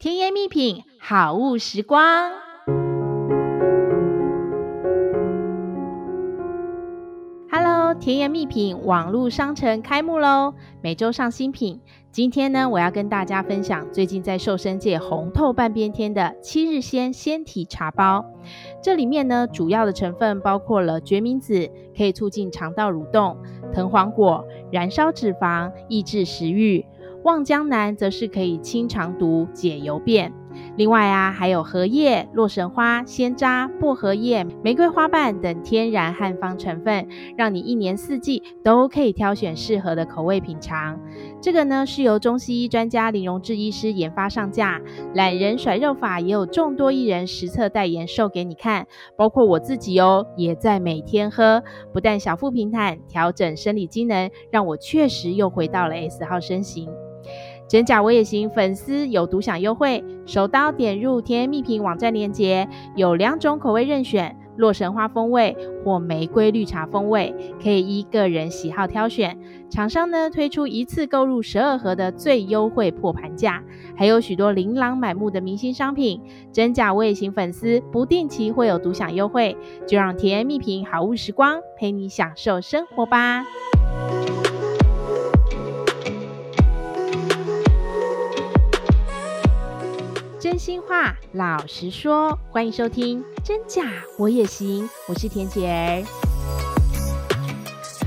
[0.00, 2.30] 甜言蜜品，好物时光。
[7.50, 10.54] Hello，甜言蜜品网络商城开幕喽！
[10.80, 11.80] 每周上新品。
[12.12, 18.24] 今天呢，我要跟大家分享最近在瘦身界红透半边天的七日鲜纤体茶包。
[18.80, 23.36] 这里面呢，主要的成分包括了决明子，可以促进肠道蠕动；
[23.74, 26.86] 藤黄果，燃烧脂肪，抑制食欲。
[27.24, 30.32] 望江南则是可以清肠毒、解油便。
[30.76, 37.06] 另外啊，还有荷叶、洛神花、鲜渣、薄荷叶、玫瑰花瓣等天然汉方成分，
[37.36, 40.98] 让你一年四季都可以挑选适合的口味品尝。
[41.40, 44.80] 这个呢，是由中西医专家林荣志医师研发上架，
[45.14, 56.88] 懒人甩肉法也有众多艺人实测代言售给你看，包括我自己哦，也在每天喝，不但小腹平坦，调整生理机能，让我确实又回到了 S 号身形。
[57.68, 69.38] 真假我也行，粉丝有独享优惠，手刀点入甜蜜品网站链接，有两种口味任选，洛神花风味或玫瑰绿茶风味，可以依个人喜好挑选。
[69.68, 73.62] 厂商呢推出一次购入十二盒的最优惠破盘价，
[73.94, 76.22] 还有许多琳琅满目的明星商品。
[76.50, 79.54] 真假我也行，粉丝不定期会有独享优惠，
[79.86, 83.44] 就让甜蜜品好物时光陪你享受生活吧。
[90.48, 93.82] 真心话，老实说，欢迎收听《真假
[94.16, 96.27] 我也行》，我是田姐儿。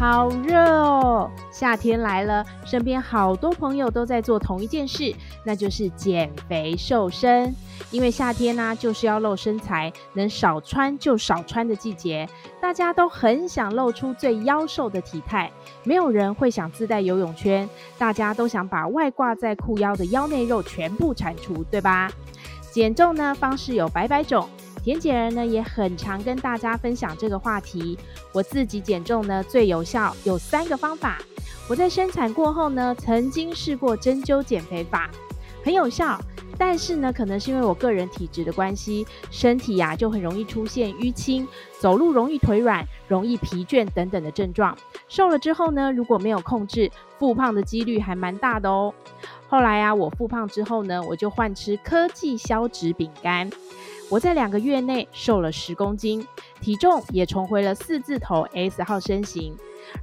[0.02, 5.14] 好热哦，夏天来了，身边好多朋友都在做同一件事，
[5.46, 7.54] 那就是减肥瘦身。
[7.92, 12.28] 因为夏天呢、就是要露身材，能少穿就少穿的季节，
[12.60, 15.52] 大家都很想露出最妖瘦的体态，
[15.84, 22.12] 没有人会想自带游泳圈，大家都想把外挂在裤腰的腰内肉全部铲除，对吧？
[22.72, 24.50] 减重呢，方式有百百种，
[24.84, 27.98] 田姐儿呢也很常跟大家分享这个话题。
[28.32, 31.20] 我自己减重呢最有效有三个方法。
[31.70, 35.10] 我在生产过后呢，曾经试过针灸减肥法，
[35.64, 36.20] 很有效。
[36.58, 41.48] 但是呢，可能是因为我个人体质的关系，身体呀、就很容易出现淤青，
[41.80, 44.78] 走路容易腿软、容易疲倦等等的症状。
[45.08, 48.94] 瘦了之后呢，如果没有控制，复胖的几率还蛮大的哦。
[49.52, 53.50] 后来啊，我复胖之后呢，我就换吃科技消脂饼干。
[54.10, 56.26] 我在两个月内瘦了十公斤，
[56.62, 59.54] 体重也重回了四字头 S 号身形。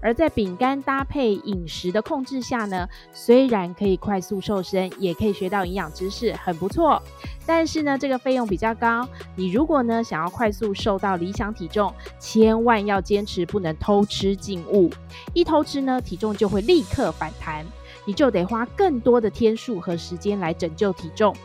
[0.03, 7.03] 而在饼干搭配饮食的控制下呢，虽然可以快速瘦身，也可以学到营养知识，很不错。
[7.47, 9.09] 但是呢，这个费用比较高。
[9.35, 14.91] 你如果呢想要快速瘦到理想体重，千万要坚持，不能偷吃禁物。
[15.33, 17.65] 一偷吃呢，体重就会立刻反弹。
[18.09, 21.37] 你就得花更多的天数和时间来拯救体重。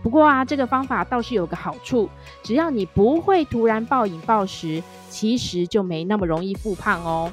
[0.00, 2.08] 不过啊，这个方法倒是有个好处，
[2.40, 4.80] 只要你不会突然暴饮暴食，
[5.10, 7.32] 其实就没那么容易复胖哦。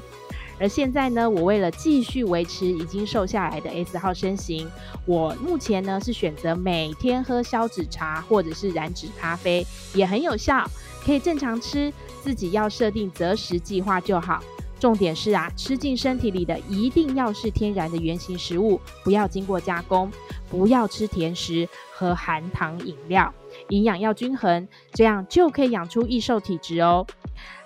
[0.58, 4.68] 而现在呢，我为了继续维持已经瘦下来的 S 号身形，
[5.06, 9.64] 我目前呢是选择每天喝消脂茶或者是燃脂咖啡，
[9.94, 10.68] 也很有效，
[11.04, 14.42] 可以正常吃，自己要设定择食计划就好。
[14.82, 20.10] 重点是啊，吃进身体里的一定要是天然的原型食物，不要经过加工，
[20.50, 23.32] 不要吃甜食和含糖饮料，
[23.68, 27.06] 营养要均衡，这样就可以养出易瘦体质哦。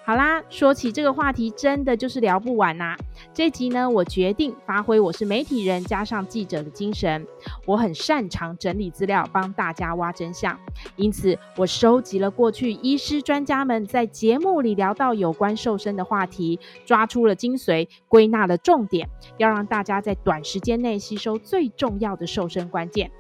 [0.06, 2.96] 好啦，说起这个话题，真的就是聊不完呐、
[3.34, 7.26] 这集呢，我决定发挥我是媒体人加上记者的精神，
[7.66, 10.56] 我很擅长整理资料，帮大家挖真相。
[10.94, 23.10] 因此，我收集了过去医师专家们在节目里聊到有关瘦身的话题，抓出了精髓，归纳了重点，要让大家在短时间内吸收最重要的瘦身关键。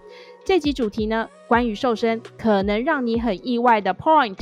[0.44, 4.38] 这集主题呢，关于瘦身可能让你很意外的 point。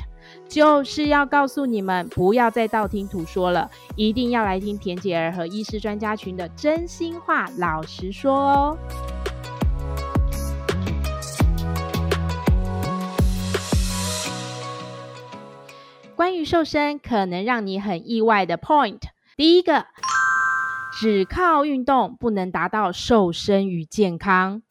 [0.49, 8.79] 就是要告诉你们，不要再道听途说了，一定要来听田姐儿和医师专家群的真心话，老实说哦。
[16.17, 19.01] 关于瘦身可能让你很意外的 point，
[19.37, 19.87] 第一个，
[21.01, 24.63] 只靠运动不能达到瘦身与健康。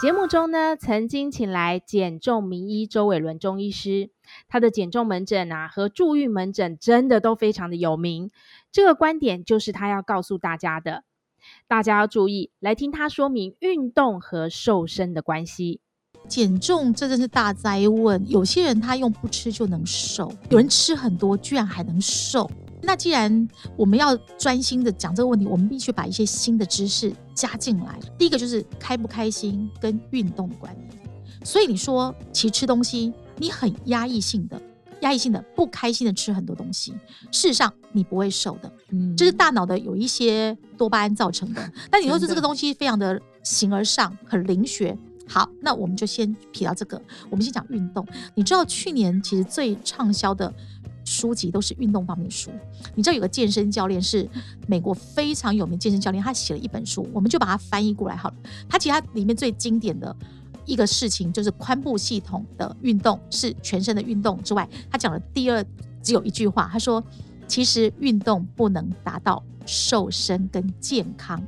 [0.00, 4.10] 节目中呢，曾经请来减重名医周伟伦中医师。
[4.48, 8.30] 他的减重门诊啊，和助孕门诊真的都非常的有名。
[8.72, 11.04] 这个观点就是他要告诉大家的，
[11.66, 15.80] 大家要注意，来听他说明运动和瘦身的关系。
[16.28, 22.50] 减重这真是大灾问，有些人他用不吃就能瘦，有人吃很多居然还能瘦。
[22.82, 27.98] 那既然我们要专心的讲这个问题，我们必须把一些新的知识加进来。
[28.18, 30.98] 第一个就是开不开心跟运动的关系。
[31.44, 34.60] 所以你说其实吃东西，你很压抑性的。
[35.02, 36.90] 压抑性的、不开心的吃很多东西，
[37.30, 41.72] 事实上你不会瘦的，嗯，这是大脑的有一些多巴胺造成的。
[41.90, 44.96] 但你说是这个东西非常的形而上，很灵学。
[45.28, 48.06] 好，那我们就先撇到这个，我们先讲运动。
[48.34, 50.50] 你知道去年其实最畅销的
[51.04, 52.50] 书籍都是运动方面的书。
[52.94, 54.26] 你知道有个健身教练是
[54.66, 58.36] 美国非常有名健身教练，他写了一本书，我们就把它翻译过来好了。
[58.66, 60.16] 他其实他里面最经典的。
[60.66, 65.64] 一个事情就是髋部系统的运动是全身的运动之外，他讲的第二
[66.02, 67.02] 只有一句话，他说
[67.48, 71.42] ：“其实运动不能达到瘦身跟健康。”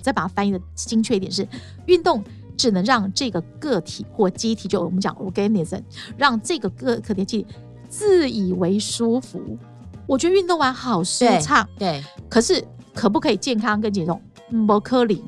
[0.00, 1.46] 再把它翻译的精确一点是：
[1.86, 2.24] 运动
[2.56, 5.82] 只能让这个个体或机体，就我们讲 organism，
[6.16, 7.46] 让这个个个体机体
[7.88, 9.58] 自以为舒服。
[10.06, 12.64] 我觉得运动完好舒畅，对，可是
[12.94, 14.20] 可不可以健康跟减重？
[14.66, 15.22] 不可能。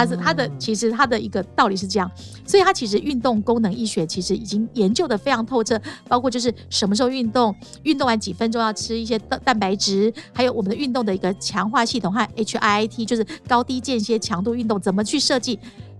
[0.00, 2.10] 它是它的，其实它的一个道理是这样，
[2.46, 15.58] 所以它其实运动功能医学其实已经研究的非常透彻，包括就是什么时候运动，运动完几分钟要吃一些蛋蛋白质，还有我们的运动的一个强化系统和 HIIT，就是高低间歇强度运动怎么去设计，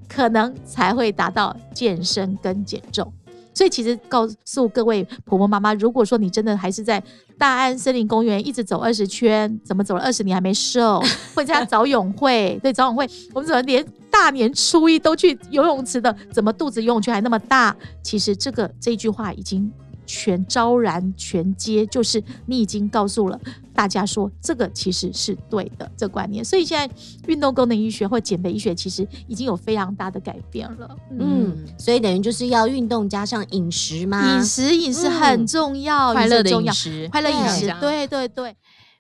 [0.09, 3.13] 可能才会达到健身跟减重。
[3.53, 7.03] 所以其实告诉各位婆婆妈妈，如果说你真的还是在
[7.37, 11.01] 大安森林公园一直走二十圈，怎么走了二十年还没瘦？
[11.35, 16.15] 或者参加早泳会，对找泳会，我们怎么连大年初一都去游泳池的？
[16.33, 17.77] 怎么肚子游泳圈还那么大？
[18.03, 19.71] 其实这个这一句话已经。
[20.11, 23.41] 全昭然全接，就是你已经告诉了
[23.73, 26.45] 大家说，这个其实是对的这观念。
[26.45, 26.93] 所以现在
[27.29, 30.97] 运动功能医学或减肥医学其实已经有非常大的改变了。
[31.17, 34.35] 嗯，所以等于就是要运动加上饮食嘛？
[34.35, 38.57] 饮食饮食很重要，快乐的饮食，快乐饮食，对对对。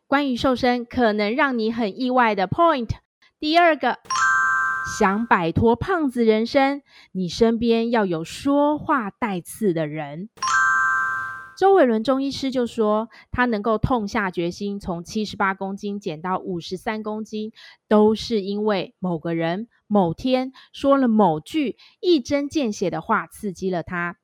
[0.06, 2.88] 关于瘦身可能让你很意外的 point，
[3.38, 3.98] 第二个，
[4.98, 6.82] 想摆脱胖子人生，
[7.12, 10.28] 你身边要有说话带刺的人。
[11.60, 17.52] 周伟伦中医师就说，他能够痛下决心从七十八公斤减到五十三公斤，
[17.86, 24.16] 都是因为某个人某天说了某句一针见血的话，刺激了他。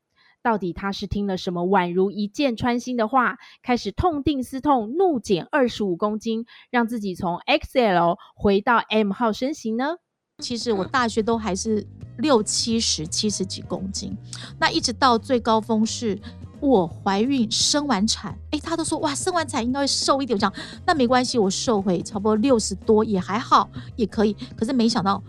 [0.43, 9.97] 到底他是听了什么宛如一箭穿心的话，开始痛定思痛，怒减二十五公斤，让自己从 XL 回到 M 号身形呢？
[10.39, 11.87] 其实我大学都还是
[12.17, 14.17] 六七十、七十几公斤，
[14.59, 16.19] 那一直到最高峰是。
[16.61, 20.53] 我怀孕生完产，哎，他都说哇，生完产应该会瘦一点，我讲
[20.87, 24.35] 那没关系，我瘦回差不多六十多也还好，也可以。
[24.57, 25.23] 可是没想到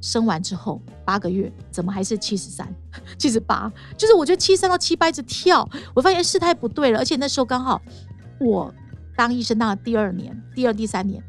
[0.00, 2.72] 生完之后八个月，怎么还是七十三、
[3.18, 3.72] 七十八？
[3.96, 6.98] 就是我觉得七十三到七八一直跳，我发现事态不对了。
[6.98, 7.80] 而且那时候刚好
[8.38, 8.72] 我
[9.16, 11.22] 当医生当了第二年、第二、第三年，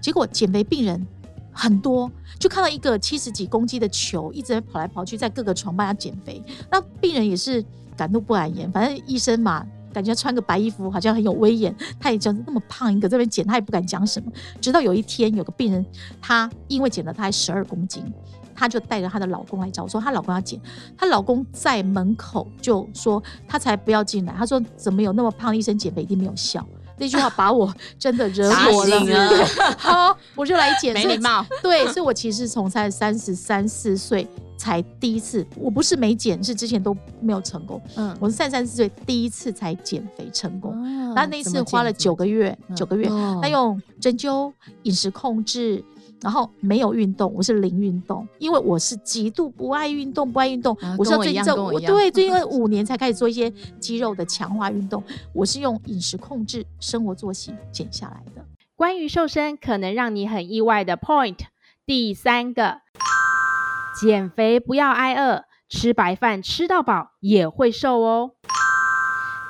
[0.00, 1.04] 结果减肥病人
[1.52, 2.08] 很多，
[2.38, 6.40] 就看到一个七十几公斤的球一直在跑来跑去，在各个床帮他减肥，
[6.70, 7.64] 那病人也是。
[7.96, 11.74] 敢怒不敢言，反正医生嘛，感觉穿个白衣服好像很有威严。
[11.98, 14.30] 他也就那么胖一个这边减，他也不敢讲什么。
[14.60, 15.84] 直到有一天，有个病人，
[16.20, 18.04] 她因为减了她还十二公斤，
[18.54, 20.60] 她就带着她的老公来找我说，她老公要减，
[20.96, 24.34] 她老公在门口就说，他才不要进来。
[24.36, 26.66] 他说怎么有那么胖的医生减肥一定没有效？
[26.98, 29.46] 那句话把我真的惹火了。
[29.78, 31.44] 好，我就来减，没礼貌。
[31.62, 34.28] 对，所以我其实从才三十三四岁。
[34.60, 37.80] 才第一次，我不是没减，是之前都没有成功。
[37.96, 40.74] 嗯，我是三十三四岁第一次才减肥成功，
[41.14, 43.08] 然后那一次花了九个月，九个月，
[43.40, 44.52] 那用针灸、
[44.82, 45.82] 饮食控制，
[46.20, 50.76] 然后没有运动，我是零运动，因为我是极度不爱运动，不爱运动。
[50.98, 53.50] 我说最近这我对，最近五年才开始做一些
[53.80, 55.02] 肌肉的强化运动，
[55.32, 58.44] 我是用饮食控制、生活作息减下来的。
[58.76, 61.38] 关于瘦身可能让你很意外的 point，
[61.86, 62.82] 第三个。
[63.98, 68.36] 减肥不要挨饿，吃白饭吃到饱也会瘦哦。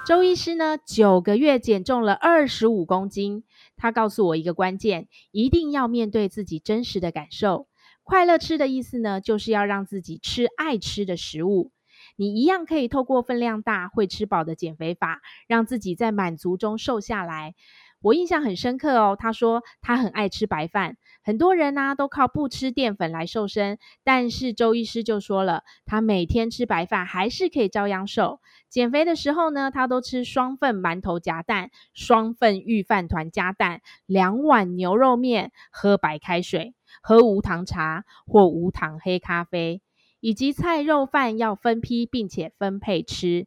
[0.06, 3.44] 周医师呢，九个月减重了二十五公斤。
[3.76, 7.68] 他告诉我一个关键，一定要面对自己真实的感受。
[8.02, 11.70] 快乐吃的意思呢，就是要让自己吃爱吃的食物。
[12.16, 17.54] 你一样可以透过分量大、会吃饱的减肥法，让自己在满足中瘦下来。
[18.02, 28.40] 我印象很深刻哦，他说他很爱吃白饭，很多人呢、都靠不吃淀粉来瘦身，但是周医师就说了，他每天吃白饭还是可以照样瘦。
[28.70, 39.82] 减肥的时候呢，他都吃双份馒头夹蛋、双份御饭团加蛋、两碗牛肉面，喝白开水，喝无糖茶或无糖黑咖啡，
[40.20, 43.46] 以及菜肉饭要分批并且分配吃。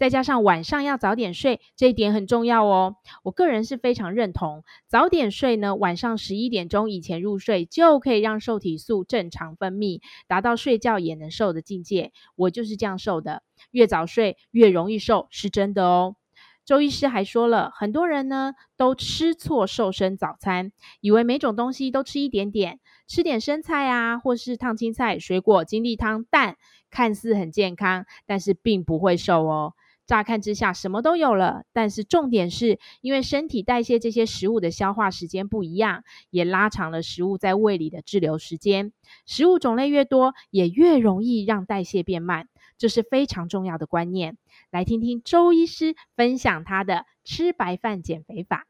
[0.00, 2.96] 再加上晚上要早点睡，这一点很重要哦。
[3.22, 12.12] 我个人是非常认同，早点睡呢，晚上十一点钟以前入睡，就可以让瘦体素正常分泌，达到睡觉也能瘦的境界。
[12.34, 13.42] 我就是这样瘦的，
[13.72, 16.16] 越早睡越容易瘦，是真的哦。
[16.64, 26.56] 周医师还说了，很多人呢都吃错瘦身早餐，以为每种东西都吃一点点，吃点生菜啊，或是烫青菜、水果、精力汤、蛋，
[26.88, 29.74] 看似很健康，但是并不会瘦哦。
[30.10, 38.92] 乍看之下什么都有了，但是重点是因为身体代谢这些食物的消化时间不一样，也拉长了食物在胃里的滞留时间。
[39.24, 42.48] 食物种类越多，也越容易让代谢变慢。
[42.76, 44.36] 这是非常重要的观念，
[44.72, 48.66] 来听听周医师分享他的吃白饭减肥法。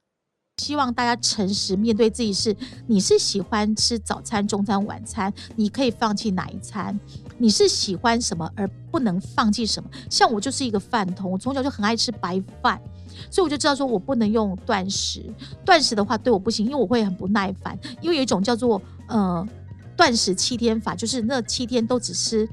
[0.61, 6.99] 希望大家诚实面对自己是，是你是喜欢吃早餐、中餐、晚餐，你可以放弃哪一餐？
[7.39, 9.89] 你是喜欢什么而不能放弃什么？
[10.11, 12.79] 像我就是一个饭桶，我从小就很爱吃白饭，
[13.31, 15.25] 所以我就知道说我不能用断食。
[15.65, 17.79] 断食的话对我不行，因为我会很不耐烦。
[18.03, 19.49] 因为有一种叫做呃
[19.97, 22.47] 断食七天法，就是那七天都只吃。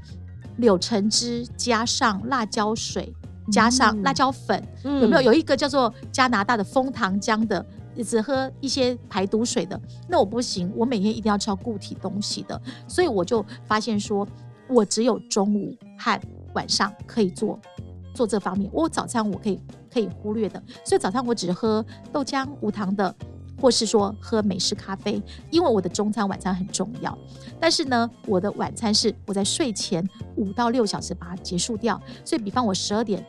[0.56, 3.14] 柳橙汁加上辣椒水，
[3.52, 5.22] 加上辣椒粉，嗯、有没有？
[5.22, 7.64] 有一个叫做加拿大的枫糖浆的，
[8.02, 9.80] 只喝一些排毒水的。
[10.08, 12.60] 那我不行，我每天一定要吃固体东西的。
[12.86, 14.26] 所以我就发现说，
[14.68, 16.20] 我只有中午和
[16.54, 17.58] 晚上可以做
[18.14, 18.70] 做这方面。
[18.72, 19.60] 我早餐我可以
[19.92, 23.14] 可以忽略的，所以早餐我只喝豆浆无糖的。
[23.60, 27.18] 或是说喝美式咖啡，因为我的中餐晚餐很重要。
[27.58, 32.00] 但是呢，我的晚餐是我在睡前五到六小时把它结束掉。
[32.24, 33.26] 所以，比方我十二点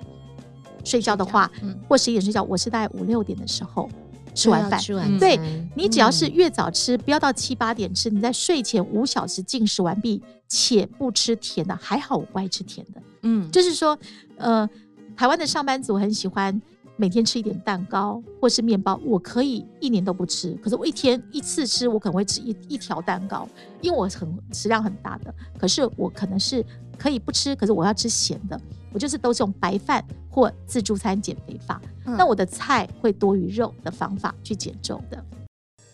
[0.83, 3.89] 睡觉的话，嗯、或十一点睡觉，我是大概五六点的时候
[4.33, 4.79] 吃完饭。
[4.79, 5.39] 吃完对，
[5.75, 8.09] 你只要是越早吃，不要到七八点吃。
[8.09, 13.01] 你在睡前五小时进食完毕，且不吃甜的，还好我不爱吃甜的。
[13.23, 13.97] 嗯，就是说，
[14.37, 14.69] 呃，
[15.15, 16.61] 台湾的上班族很喜欢。
[17.01, 20.51] 每天吃一点蛋糕或是面包，我可以一年都不吃。
[20.61, 23.47] 可是我一天一次吃，我可能会吃一一条蛋糕，
[23.79, 25.33] 因为我很食量很大的。
[25.57, 26.61] 可是我可能是
[26.97, 28.59] 可以不吃，可是我要吃咸的。
[28.93, 31.81] 我就是都是用白饭或自助餐减肥法。
[32.05, 35.23] 嗯、那我的菜会多于肉的方法去减重的。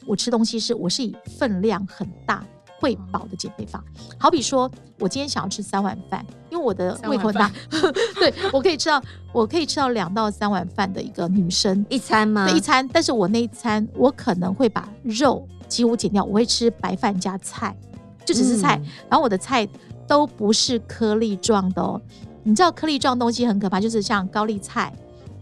[0.05, 2.45] 我吃东西是我是以分量很大。
[2.77, 3.81] 会饱的减肥法，
[4.19, 7.49] 好比说，我今天想要吃三碗饭，因为我的胃口大，
[8.19, 12.45] 对，我可以吃到，我可以吃到两到三碗饭的一个女生一餐吗？
[12.45, 17.75] 对，一餐，但是我那一餐我可能会把肉几乎减掉，我会吃白饭加菜，
[18.25, 19.67] 就只是菜，嗯、然后我的菜
[20.05, 21.99] 都不是颗粒状的哦，
[22.47, 24.93] 你知道颗粒状东西很可怕，就是像高丽菜、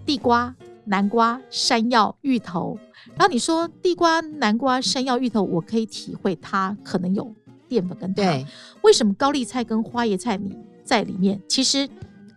[0.06, 0.56] 地瓜、
[0.86, 2.80] 南瓜、山药、芋头。
[3.18, 7.30] 然后你说地瓜、南瓜、山药、芋头，我可以体会它可能有
[7.68, 8.26] 淀粉跟糖。
[8.26, 8.48] 对，
[8.84, 11.38] 为什么高丽菜跟花椰菜你在里面？
[11.50, 11.90] 其实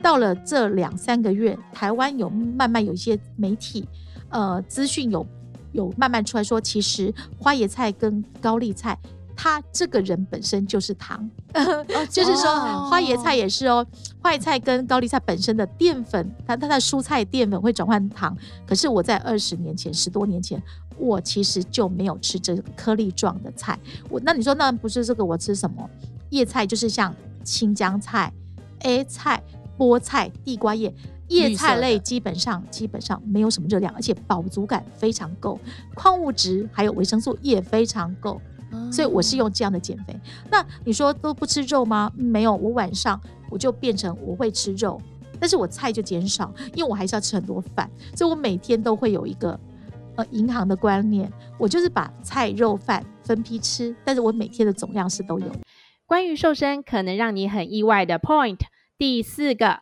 [0.03, 3.89] 到了这两三个月，台湾有慢慢有一些媒体，
[4.31, 5.25] 呃，资讯有
[5.71, 8.99] 有慢慢出来说，其实花椰菜跟高丽菜。
[9.39, 11.31] 他这个人本身就是糖，
[12.09, 12.47] 就是说
[12.89, 13.87] 花椰菜也是哦。
[14.27, 18.37] 花椰菜跟高丽菜本身的淀粉，它它的蔬菜淀粉会转换糖。
[18.67, 20.61] 可是我在二十年前、十多年前，
[20.99, 23.79] 我其实就没有吃这个颗粒状的菜。
[24.11, 25.25] 我那你说那不是这个？
[25.25, 25.89] 我吃什么？
[26.31, 27.15] 叶菜就是像
[27.45, 28.33] 青江菜、
[28.81, 29.41] A 菜、
[29.79, 30.93] 菠菜、地瓜叶，
[31.29, 35.61] 叶菜类基本上基本上没有什么热量，而且饱足感非常够，
[35.95, 38.41] 矿物质还有维生素也非常够。
[38.93, 40.19] 所以我是用这样的减肥。
[40.51, 42.13] 那你说都不吃肉吗？
[42.15, 43.21] 没有，我晚上
[43.51, 45.01] 我就变成我会吃肉，
[45.41, 49.59] 但是我菜就减少，因为我还是要吃很多饭，所以我每天都会有一个
[50.17, 55.47] 呃银行的观念，我就是把菜肉饭分批吃，但是我每天的总量是都有。
[56.07, 58.61] 关于瘦身可能让你很意外的 point，
[58.97, 59.81] 第四个，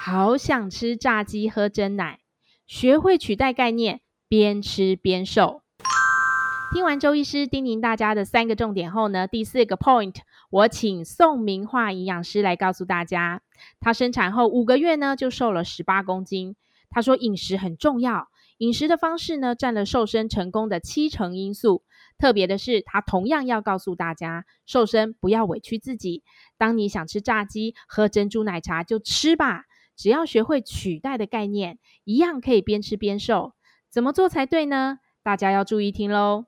[0.00, 2.20] 好想吃炸鸡喝真奶，
[2.66, 5.60] 学会取代概念，边吃边瘦。
[6.74, 10.16] 听完周医师叮咛大家的三个重点后呢，第四个 point，
[10.50, 13.42] 我请宋明樺营养师来告诉大家，
[13.78, 16.56] 她生产后五个月呢就瘦了十八公斤。
[16.90, 18.26] 她说饮食很重要，
[18.58, 21.84] 饮食的方式呢占了瘦身成功的七成因素。
[22.18, 26.24] 特别的是，她同样要告诉大家，瘦身不要委屈自己。
[26.58, 29.62] 当你想吃炸鸡、喝珍珠奶茶就吃吧，
[29.96, 33.52] 只要学会取代的概念，一样可以边吃边瘦。
[33.88, 34.98] 怎么做才对呢？
[35.22, 36.46] 大家要注意听喽。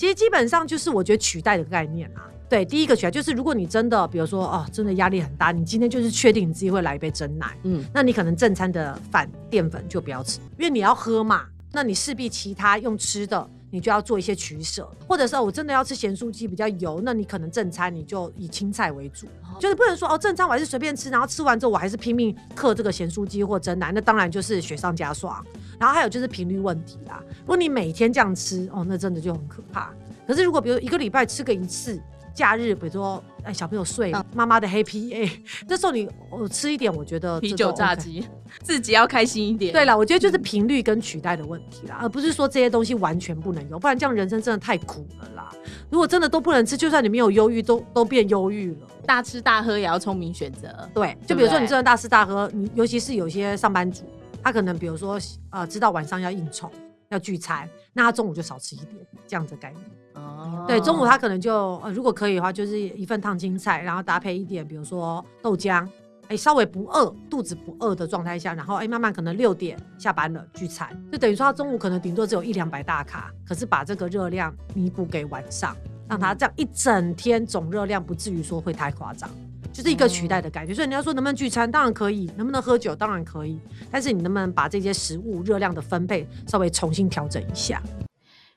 [0.00, 19.26] 其实基本上就是我觉得取代的概念啊，对，第一个取代就是如果你真的，比如说哦，真的压力很大，你今天就是确定你自己会来一杯真奶，嗯，那你可能正餐的饭淀粉就不要吃，因为你要喝嘛，那你势必其他用吃的你就要做一些取舍，或者是我真的要吃咸酥鸡比较油，那你可能正餐你就以青菜为主，
[19.58, 25.44] 就是不能说哦正餐我还是随便吃，然后吃完之后我还是拼命克这个咸酥鸡或蒸奶，那当然就是雪上加霜。
[25.78, 29.92] 然后还有就是频率问题啦，如果你每天这样吃哦，那真的就很可怕。
[30.26, 32.00] 可是如果比如一个礼拜吃个一次。
[32.40, 35.30] 假日，比如说，哎，小朋友睡，妈妈的 happy， 哎，
[35.68, 38.26] 这时候你我吃一点，我觉得、OK、啤酒炸鸡，
[38.62, 39.70] 自己要开心一点。
[39.74, 45.52] 对了，我觉得就是频率跟取代的问题啦，而不是说这些东西完全不能有，不然这样人生真的太苦了啦。
[45.90, 48.88] 如果真的都不能吃，就算你没有忧郁，都都变忧郁了。
[49.04, 50.68] 大吃大喝也要聪明选择。
[50.94, 54.04] 对，就比如说你真的大吃大喝，你尤其是有些上班族，
[54.42, 55.20] 他可能比如说
[55.50, 56.70] 呃，知道晚上要应酬
[57.10, 59.84] 要聚餐，那他中午就少吃一点，这样子的概念。
[60.14, 65.86] 哦，对，中午他可能就呃，如果可以的话，就是一份烫青菜，然后搭配一点，比如说豆浆，
[66.28, 75.76] 哎，稍微不饿，肚子不饿的状态下，然后哎，慢慢可能六点下班了聚餐，就等于说他中午可能顶多只有一两百大卡，可是把这个热量弥补给晚上，
[76.08, 79.28] 让他这样一整天总热量不至于说会太夸张，
[79.72, 80.74] 就是一个取代的感觉。
[80.74, 83.58] 所以你要说能不能聚餐，当然可以；能不能喝酒，当然可以。
[83.90, 87.82] 但是你能不能把这些食物热量的分配稍微重新调整一下？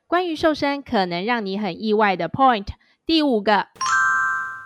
[0.07, 2.67] 关于瘦身可能让你很意外的 point，
[3.05, 3.67] 第五个，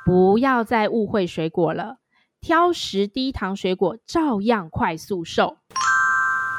[0.06, 1.98] 不要再误会水果了，
[2.42, 5.58] 挑食低糖水果照样快速瘦。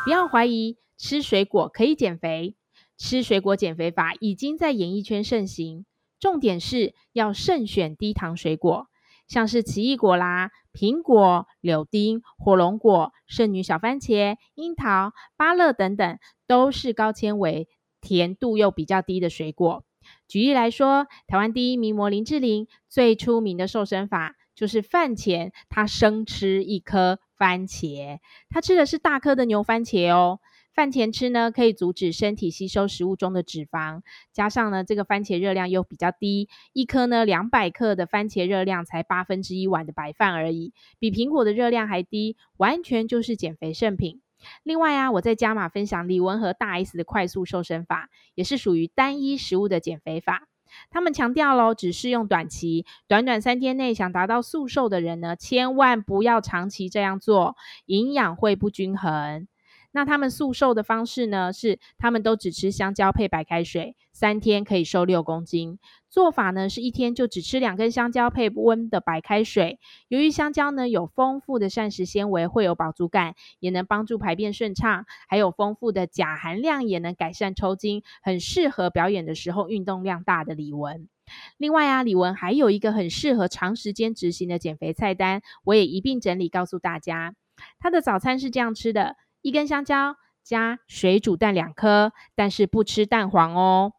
[0.04, 2.56] 不要怀疑吃水果可以减肥，
[2.96, 5.84] 吃水果减肥法已经在演艺圈盛行。
[6.18, 8.86] 重点是要慎选低糖水果，
[9.28, 17.68] 像是奇异果啦、苹果、柳丁、火龙果、圣女小番茄、樱桃、芭乐等等，都是高纤维。
[18.00, 19.84] 甜度又比较低的水果，
[20.28, 30.38] 举例来说，台湾第一名模林志玲最出名的瘦身法就是饭前她生吃一颗番茄，她吃的是大颗的牛番茄哦。
[30.78, 44.20] 饭前吃呢，可以阻止身体吸收食物中的脂肪，加上呢，这个番茄热量又比较低，一颗呢两百克的番茄热量才八分之一碗的白饭而已，比苹果的热量还低，完全就是减肥圣品。
[44.62, 50.46] 另外啊，我在加码分享李玟和大 S 的快速瘦身法，也是属于单一食物的减肥法。
[50.90, 57.56] 他们强调喽，只适用短期，短短三天内想达到速瘦的人呢，千万不要长期这样做，
[57.86, 59.48] 营养会不均衡。
[59.98, 65.80] 那他们速瘦的方式呢，是他们都只吃香蕉配白开水，三天可以瘦六公斤。
[66.08, 69.80] 做法呢，是一天就只吃两根香蕉配温的白开水。
[70.06, 81.08] 由于香蕉呢有丰富的膳食纤维，会有饱足感，也能帮助排便顺畅，还有丰富的钾含量，也能改善抽筋，很适合表演的时候运动量大的李玟。
[81.56, 87.34] 另外啊，李玟还有一个很适合长时间执行的减肥菜单，我也一并整理告诉大家。
[87.80, 89.16] 他的早餐是这样吃的。
[89.48, 93.94] 一根香蕉加水煮蛋两颗，但是不吃蛋黄哦。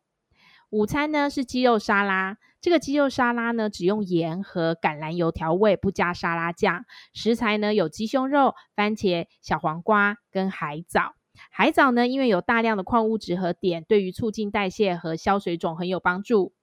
[0.69, 6.85] 午餐呢是鸡肉沙拉，这个鸡肉沙拉呢只用盐和橄榄油调味，不加沙拉酱。
[7.15, 11.15] 食材呢有鸡胸肉、番茄、小黄瓜跟海藻。
[11.49, 16.53] 海藻呢因为有大量的矿物质和碘，对于促进代谢和消水肿很有帮助。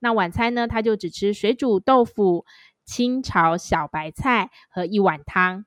[0.00, 2.44] 那晚餐呢他就只吃水煮豆腐、
[2.84, 5.64] 清炒小白菜和一碗汤。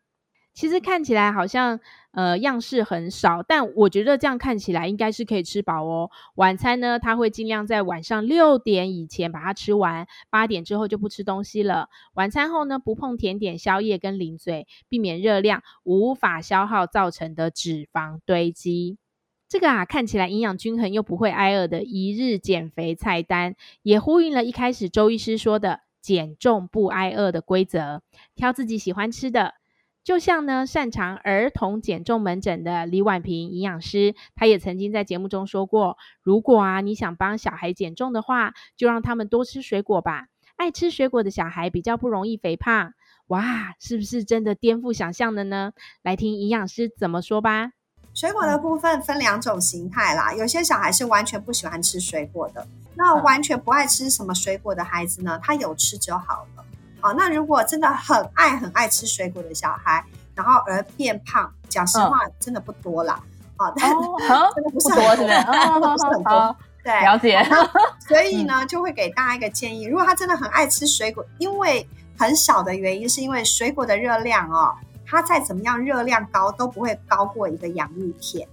[0.57, 1.79] 其实看起来好像
[2.13, 6.09] 呃样式很少，但我觉得这样看起来应该是可以吃饱哦。
[6.33, 11.89] 晚餐呢，他会尽量在晚上六点以前把它吃完，八点之后就不吃东西了。
[12.15, 18.97] 晚餐后呢，不碰甜点、宵夜跟零嘴，避免热量无法消耗造成的脂肪堆积。
[19.47, 28.01] 这个啊看起来营养均衡又不会挨饿的一日减肥菜单，也呼应了一开始周医师说的减重不挨饿的规则，
[28.33, 29.53] 挑自己喜欢吃的。
[30.07, 40.27] 就像呢，擅长儿童减重门诊的李婉平营养师，她也曾经在节目中说过，如果啊你想帮小孩减重的话，就让他们多吃水果吧。
[40.55, 42.93] 爱吃水果的小孩比较不容易肥胖。
[43.27, 45.73] 哇，是不是真的颠覆想象的呢？
[46.03, 47.71] 来听营养师怎么说吧。
[48.13, 52.65] 水果的部分分两种形态啦，有些小孩是完全不喜欢吃水果的，
[52.95, 56.63] 那完全不爱吃什么水果的孩子呢，他有吃就好了。
[56.99, 60.03] 好，那如果真的很爱很爱吃水果的小孩，
[60.35, 63.19] 然后而变胖，讲实话真的不多啦。
[63.55, 63.91] 好，但
[64.55, 65.27] 真的不是很多，真
[65.81, 66.55] 的不是很多。
[66.83, 67.43] 对，了解。
[68.07, 74.73] 所以呢，就会给大家一个建议：如果他真的很爱吃水果，因为很少的原因，是因为水果的热量哦，
[75.05, 78.47] 它再怎么样热量高都不会高过一个洋芋片。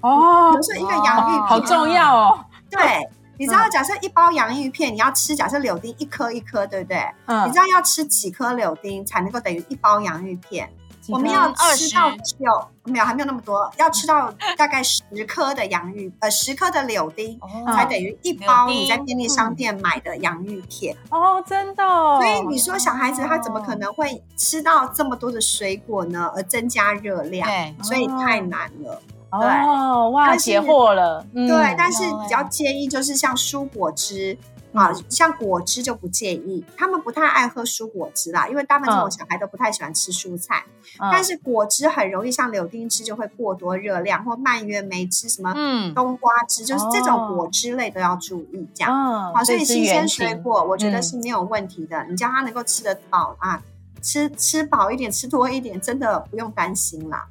[0.00, 2.44] 哦，比如说一个洋芋片，好重要哦。
[2.70, 3.08] 对。
[3.38, 6.98] 你知道，假设一包洋芋片，你要吃，假设柳丁一颗一颗，对不对？
[7.26, 7.46] 嗯。
[7.48, 10.70] 你知道要吃几颗柳丁才能够等于一包洋芋片？
[11.08, 12.46] 我们要吃到九，
[12.84, 20.96] 没有还没有那么多，要吃到大概十颗的洋芋，呃，十颗的柳丁，哦、才等于一包你在便利商店买的洋芋片。
[21.10, 22.20] 哦，真的、哦。
[22.22, 26.30] 所以你说小孩子他怎么可能会吃到这么多的水果呢？
[26.36, 29.02] 而增加热量，对所以太难了。
[29.32, 31.26] 哦，哇，解惑了。
[31.32, 34.38] 对，嗯、但是比较建议就是像蔬果汁。
[34.74, 40.64] 啊，像果汁就不建议，他们不太爱喝蔬果汁啦，因为大部分这种小孩都不太喜欢吃蔬菜。
[40.98, 45.52] 嗯、但是果汁很容易，像柳丁汁就会过多热量，或蔓越莓汁什么
[45.94, 48.66] 冬瓜汁，嗯、就是这种果汁类都要注意。
[48.74, 51.98] 这样，嗯、好，所以新鲜水果我觉得是没有问题的。
[52.04, 53.62] 嗯、你叫他能够吃得饱啊，
[54.00, 57.26] 吃吃饱一点，吃多一点，真的不用担心啦。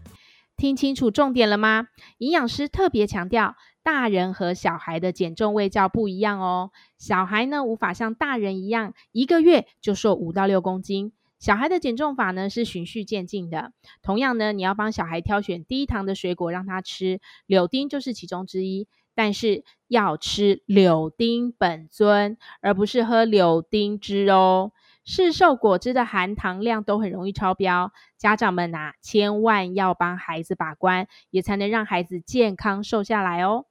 [0.62, 1.88] 听清楚重点了吗？
[2.20, 3.56] 营养师特别强调。
[3.82, 6.70] 大人和小孩的减重卫教不一样哦。
[7.00, 11.14] 小孩呢，无法像大人一样一个月就瘦五到六公斤。
[11.40, 13.74] 小孩的减重法呢，是循序渐进的。
[14.04, 18.88] 同样呢，你要帮小孩挑选低糖的水果让他吃，柳丁就是其中之一。
[19.16, 24.72] 但是要吃柳丁本尊，而不是喝柳丁汁哦。
[25.04, 33.66] 市售果汁的含糖量都很容易超标，家长们呐，千万要帮孩子把关，也才能让孩子健康瘦下来哦。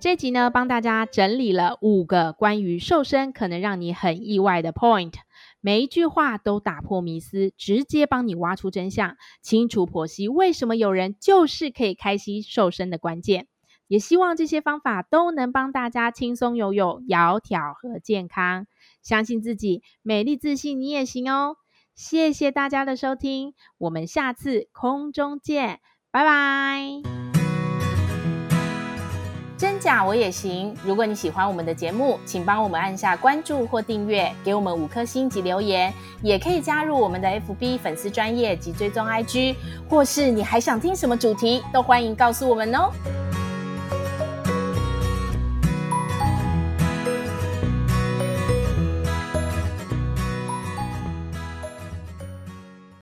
[0.00, 5.14] 这集呢，帮大家整理了五个关于瘦身可能让你很意外的 point，
[5.60, 13.46] 每一句话都打破迷思，直接帮你挖出真相，清楚剖析为什么有人就是可以开心瘦身的关键。
[13.88, 18.66] 也希望这些方法都能帮大家轻松有有窈窕和健康，
[19.02, 21.56] 相信自己，美丽自信，你也行哦。
[21.94, 27.02] 谢谢大家的收听，我们下次空中见，拜拜。
[29.56, 30.76] 真假我也行。
[30.84, 35.90] 如果你喜欢我们的节目，请帮我们按下关注或订阅，给我们五颗星及留言，
[36.22, 39.56] 也可以加入我们的 FB 粉丝专业及追踪 IG，
[39.88, 42.92] 或是你还想听什么主题，都欢迎告诉我们哦。